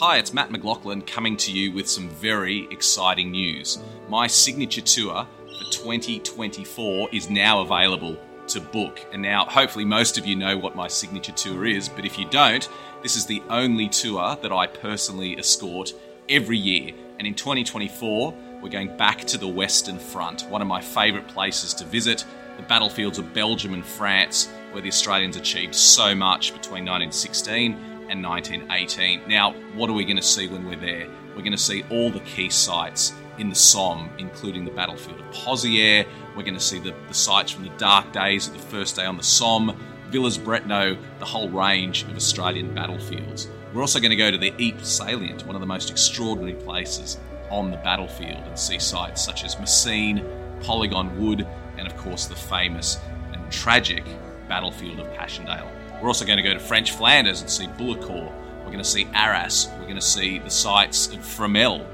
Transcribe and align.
Hi, 0.00 0.18
it's 0.18 0.32
Mat 0.32 0.50
McLachlan 0.50 1.04
coming 1.04 1.36
to 1.38 1.50
you 1.50 1.72
with 1.72 1.88
some 1.88 2.08
very 2.08 2.68
exciting 2.70 3.32
news. 3.32 3.80
My 4.08 4.28
signature 4.28 4.80
tour 4.80 5.26
for 5.44 5.72
2024 5.72 7.08
is 7.12 7.28
now 7.28 7.62
available 7.62 8.16
to 8.46 8.60
book. 8.60 9.04
And 9.12 9.20
now, 9.20 9.44
hopefully, 9.46 9.84
most 9.84 10.16
of 10.16 10.24
you 10.24 10.36
know 10.36 10.56
what 10.56 10.76
my 10.76 10.86
signature 10.86 11.32
tour 11.32 11.66
is, 11.66 11.88
but 11.88 12.04
if 12.04 12.16
you 12.16 12.26
don't, 12.30 12.68
this 13.02 13.16
is 13.16 13.26
the 13.26 13.42
only 13.48 13.88
tour 13.88 14.36
that 14.40 14.52
I 14.52 14.68
personally 14.68 15.36
escort 15.36 15.92
every 16.28 16.58
year. 16.58 16.94
And 17.18 17.26
in 17.26 17.34
2024, 17.34 18.32
we're 18.62 18.68
going 18.68 18.96
back 18.96 19.24
to 19.24 19.36
the 19.36 19.48
Western 19.48 19.98
Front, 19.98 20.42
one 20.42 20.62
of 20.62 20.68
my 20.68 20.80
favourite 20.80 21.26
places 21.26 21.74
to 21.74 21.84
visit, 21.84 22.24
the 22.56 22.62
battlefields 22.62 23.18
of 23.18 23.34
Belgium 23.34 23.74
and 23.74 23.84
France, 23.84 24.48
where 24.70 24.80
the 24.80 24.88
Australians 24.88 25.36
achieved 25.36 25.74
so 25.74 26.14
much 26.14 26.52
between 26.52 26.84
1916 26.84 27.97
and 28.08 28.22
1918. 28.22 29.22
Now, 29.28 29.52
what 29.74 29.90
are 29.90 29.92
we 29.92 30.04
going 30.04 30.16
to 30.16 30.22
see 30.22 30.48
when 30.48 30.66
we're 30.66 30.76
there? 30.76 31.08
We're 31.30 31.42
going 31.42 31.52
to 31.52 31.58
see 31.58 31.84
all 31.90 32.10
the 32.10 32.20
key 32.20 32.50
sites 32.50 33.12
in 33.38 33.48
the 33.48 33.54
Somme, 33.54 34.10
including 34.18 34.64
the 34.64 34.70
battlefield 34.70 35.20
of 35.20 35.26
Pozières. 35.26 36.06
We're 36.36 36.42
going 36.42 36.54
to 36.54 36.60
see 36.60 36.78
the, 36.78 36.94
the 37.06 37.14
sites 37.14 37.52
from 37.52 37.64
the 37.64 37.70
dark 37.78 38.12
days 38.12 38.48
of 38.48 38.54
the 38.54 38.58
first 38.58 38.96
day 38.96 39.04
on 39.04 39.16
the 39.16 39.22
Somme, 39.22 39.76
Villers-Bretonneux, 40.10 40.98
the 41.18 41.24
whole 41.24 41.48
range 41.48 42.02
of 42.04 42.16
Australian 42.16 42.74
battlefields. 42.74 43.48
We're 43.72 43.82
also 43.82 44.00
going 44.00 44.10
to 44.10 44.16
go 44.16 44.30
to 44.30 44.38
the 44.38 44.52
Ypres 44.58 44.88
salient, 44.88 45.46
one 45.46 45.54
of 45.54 45.60
the 45.60 45.66
most 45.66 45.90
extraordinary 45.90 46.54
places 46.54 47.18
on 47.50 47.70
the 47.70 47.76
battlefield, 47.78 48.42
and 48.46 48.58
see 48.58 48.78
sites 48.78 49.22
such 49.22 49.44
as 49.44 49.58
Messines, 49.58 50.22
Polygon 50.64 51.18
Wood, 51.20 51.46
and 51.76 51.86
of 51.86 51.96
course 51.96 52.26
the 52.26 52.34
famous 52.34 52.98
and 53.32 53.52
tragic 53.52 54.04
battlefield 54.48 55.00
of 55.00 55.12
Passchendaele. 55.14 55.70
We're 56.00 56.08
also 56.08 56.24
going 56.24 56.36
to 56.36 56.42
go 56.42 56.54
to 56.54 56.60
French 56.60 56.92
Flanders 56.92 57.40
and 57.40 57.50
see 57.50 57.66
Bullecourt. 57.66 58.32
We're 58.58 58.66
going 58.66 58.78
to 58.78 58.84
see 58.84 59.08
Arras. 59.14 59.68
We're 59.78 59.84
going 59.84 59.96
to 59.96 60.00
see 60.00 60.38
the 60.38 60.50
sites 60.50 61.08
of 61.08 61.18
Fromelles. 61.18 61.86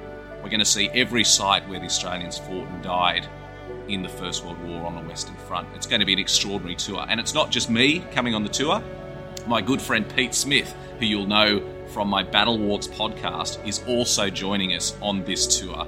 We're 0.43 0.51
going 0.51 0.59
to 0.59 0.67
see 0.67 0.91
every 0.91 1.25
site 1.25 1.67
where 1.69 1.79
the 1.79 1.87
Australians 1.87 2.37
fought 2.37 2.69
and 2.69 2.83
died 2.83 3.27
in 3.89 4.03
the 4.03 4.09
First 4.11 4.45
World 4.45 4.63
War 4.63 4.85
on 4.85 4.95
the 4.95 5.01
Western 5.09 5.37
Front. 5.37 5.69
It's 5.75 5.87
going 5.87 6.01
to 6.01 6.07
be 6.07 6.13
an 6.13 6.19
extraordinary 6.19 6.77
tour. 6.77 7.07
And 7.09 7.19
it's 7.19 7.33
not 7.33 7.51
just 7.51 7.71
me 7.71 8.01
coming 8.13 8.35
on 8.35 8.43
the 8.43 8.51
tour. 8.51 8.83
My 9.47 9.63
good 9.63 9.81
friend 9.81 10.07
Pete 10.15 10.35
Smith, 10.35 10.75
who 10.99 11.07
you'll 11.07 11.27
know 11.27 11.63
from 11.89 12.09
my 12.09 12.23
BattleWalks 12.23 12.89
podcast, 12.91 13.67
is 13.67 13.83
also 13.89 14.29
joining 14.29 14.75
us 14.75 14.95
on 15.01 15.25
this 15.25 15.61
tour. 15.61 15.87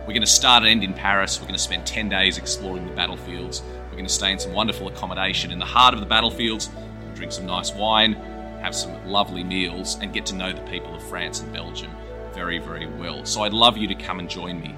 We're 0.00 0.12
going 0.12 0.20
to 0.20 0.26
start 0.28 0.62
and 0.62 0.70
end 0.70 0.84
in 0.84 0.94
Paris. 0.94 1.40
We're 1.40 1.48
going 1.48 1.56
to 1.56 1.62
spend 1.62 1.86
10 1.86 2.08
days 2.08 2.38
exploring 2.38 2.86
the 2.86 2.92
battlefields. 2.92 3.62
We're 3.86 3.96
going 3.96 4.06
to 4.06 4.12
stay 4.12 4.30
in 4.30 4.38
some 4.38 4.52
wonderful 4.52 4.86
accommodation 4.86 5.50
in 5.50 5.58
the 5.58 5.64
heart 5.64 5.94
of 5.94 6.00
the 6.00 6.06
battlefields 6.06 6.70
drink 7.16 7.32
some 7.32 7.46
nice 7.46 7.72
wine, 7.72 8.12
have 8.60 8.74
some 8.74 9.06
lovely 9.06 9.42
meals, 9.42 9.98
and 10.00 10.12
get 10.12 10.26
to 10.26 10.34
know 10.34 10.52
the 10.52 10.62
people 10.62 10.94
of 10.94 11.02
France 11.08 11.40
and 11.40 11.52
Belgium 11.52 11.90
very, 12.36 12.58
very 12.58 12.86
well. 12.86 13.24
So 13.24 13.42
I'd 13.42 13.54
love 13.54 13.78
you 13.78 13.88
to 13.88 13.94
come 13.94 14.18
and 14.18 14.28
join 14.28 14.60
me. 14.60 14.74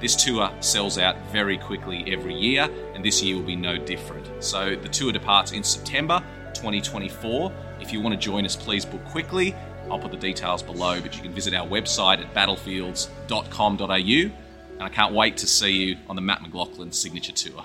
This 0.00 0.16
tour 0.16 0.50
sells 0.60 0.98
out 0.98 1.16
very 1.30 1.58
quickly 1.58 2.04
every 2.08 2.34
year, 2.34 2.68
and 2.94 3.04
this 3.04 3.22
year 3.22 3.36
will 3.36 3.44
be 3.44 3.56
no 3.56 3.76
different. 3.76 4.42
So 4.42 4.74
the 4.74 4.88
tour 4.88 5.12
departs 5.12 5.52
in 5.52 5.62
September 5.62 6.22
2024. 6.54 7.52
If 7.80 7.92
you 7.92 8.00
want 8.00 8.14
to 8.14 8.20
join 8.20 8.46
us, 8.46 8.56
please 8.56 8.86
book 8.86 9.04
quickly. 9.04 9.54
I'll 9.90 9.98
put 9.98 10.10
the 10.10 10.16
details 10.16 10.62
below, 10.62 11.00
but 11.00 11.14
you 11.14 11.22
can 11.22 11.32
visit 11.32 11.52
our 11.52 11.66
website 11.66 12.20
at 12.20 12.34
battlefields.com.au. 12.34 14.30
And 14.74 14.82
I 14.82 14.88
can't 14.88 15.14
wait 15.14 15.36
to 15.38 15.46
see 15.46 15.72
you 15.72 15.96
on 16.08 16.16
the 16.16 16.22
Mat 16.22 16.40
McLachlan 16.40 16.92
signature 16.92 17.32
tour. 17.32 17.64